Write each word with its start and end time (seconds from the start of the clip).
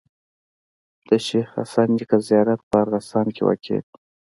د 1.07 1.09
شيخ 1.27 1.47
حسن 1.57 1.87
نیکه 1.97 2.17
زیارت 2.27 2.59
په 2.69 2.75
ارغستان 2.83 3.25
کي 3.35 3.41
واقع 3.47 3.77
دی. 3.83 3.95